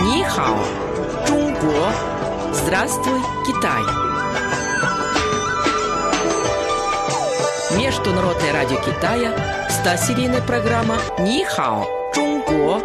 [0.00, 0.58] Нихао,
[1.26, 1.92] Чунго.
[2.52, 3.82] Здравствуй, Китай.
[7.78, 9.34] Международное радио Китая,
[9.68, 12.82] 100-серийная программа Нихао, Чунго.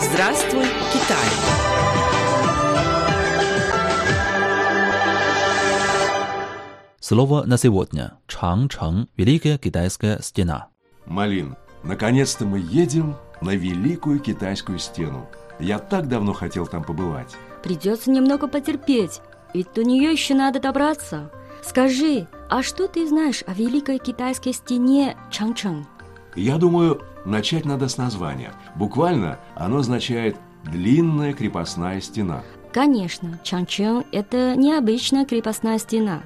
[0.00, 1.26] Здравствуй, Китай.
[7.00, 8.14] Слово на сегодня.
[8.26, 10.70] Чангчэн– Великая Китайская стена.
[11.06, 15.26] Малин, наконец-то мы едем на Великую Китайскую стену.
[15.58, 17.34] Я так давно хотел там побывать.
[17.62, 19.20] Придется немного потерпеть,
[19.54, 21.30] ведь до нее еще надо добраться.
[21.62, 25.86] Скажи, а что ты знаешь о Великой Китайской стене Чангчэн?
[26.36, 28.52] Я думаю, начать надо с названия.
[28.76, 32.42] Буквально оно означает «длинная крепостная стена».
[32.72, 36.22] Конечно, Чангчэн– это необычная крепостная стена.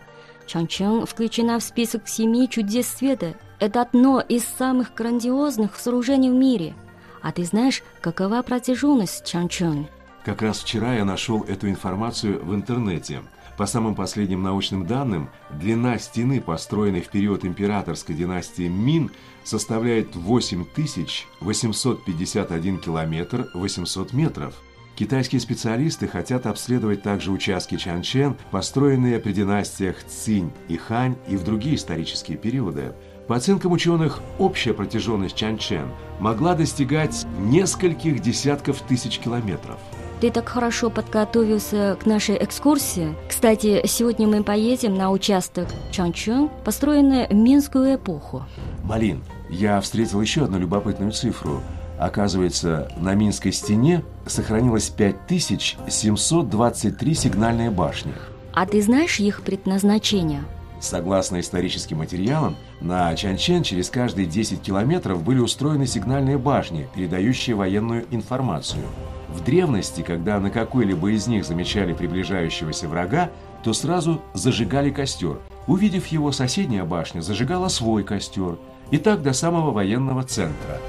[0.47, 3.35] Чангчэн включена в список семи чудес света.
[3.61, 6.75] Это одно из самых грандиозных сооружений в мире.
[7.23, 9.89] А ты знаешь, какова протяженность Чангчэн?
[10.25, 13.23] Как раз вчера я нашел эту информацию в интернете.
[13.57, 19.11] По самым последним научным данным, длина стены, построенной в период императорской династии Мин,
[19.45, 24.55] составляет 8851 километр 800 метров.
[25.01, 31.43] Китайские специалисты хотят обследовать также участки Чанчен, построенные при династиях Цинь и Хань и в
[31.43, 32.93] другие исторические периоды.
[33.27, 39.79] По оценкам ученых, общая протяженность Чанчен могла достигать нескольких десятков тысяч километров.
[40.21, 43.15] Ты так хорошо подготовился к нашей экскурсии.
[43.27, 48.45] Кстати, сегодня мы поедем на участок Чанчэн, построенный в Минскую эпоху.
[48.85, 51.63] Малин, я встретил еще одну любопытную цифру.
[52.01, 58.15] Оказывается, на Минской стене сохранилось 5723 сигнальные башни.
[58.55, 60.43] А ты знаешь их предназначение?
[60.81, 68.07] Согласно историческим материалам, на Чанчен через каждые 10 километров были устроены сигнальные башни, передающие военную
[68.11, 68.87] информацию.
[69.29, 73.31] В древности, когда на какой-либо из них замечали приближающегося врага,
[73.63, 75.39] то сразу зажигали костер.
[75.67, 78.57] Увидев его, соседняя башня зажигала свой костер.
[78.91, 80.81] И так до самого военного центра.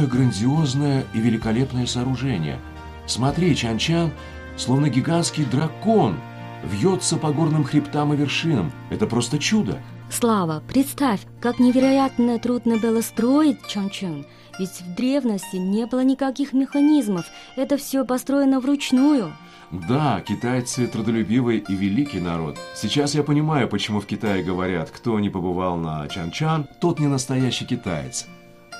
[0.00, 2.58] Какое грандиозное и великолепное сооружение!
[3.06, 4.12] Смотри, Чан-Чан,
[4.56, 6.18] словно гигантский дракон,
[6.64, 8.72] вьется по горным хребтам и вершинам.
[8.88, 9.78] Это просто чудо!
[10.10, 14.24] Слава, представь, как невероятно трудно было строить Чанчэн.
[14.58, 17.26] Ведь в древности не было никаких механизмов.
[17.56, 19.34] Это все построено вручную.
[19.70, 22.56] Да, китайцы трудолюбивый и великий народ.
[22.74, 27.66] Сейчас я понимаю, почему в Китае говорят, кто не побывал на Чан-Чан, тот не настоящий
[27.66, 28.26] китаец.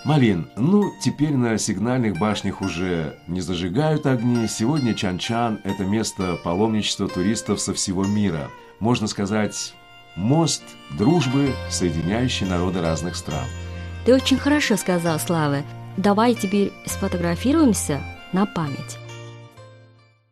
[0.04, 4.46] Малин, ну, теперь на сигнальных башнях уже не зажигают огни.
[4.48, 8.50] Сегодня Чан-Чан– это место паломничества туристов со всего мира.
[8.78, 9.74] Можно сказать,
[10.16, 10.62] мост
[10.96, 13.44] дружбы, соединяющий народы разных стран.
[14.06, 15.62] Ты очень хорошо сказал, Слава.
[15.98, 18.00] Давай теперь сфотографируемся
[18.32, 18.96] на память.